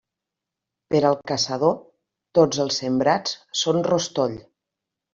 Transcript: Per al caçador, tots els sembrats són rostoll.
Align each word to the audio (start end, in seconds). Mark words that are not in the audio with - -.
Per 0.95 1.01
al 1.09 1.17
caçador, 1.33 1.77
tots 2.41 2.65
els 2.67 2.83
sembrats 2.85 3.39
són 3.65 3.89
rostoll. 3.93 4.39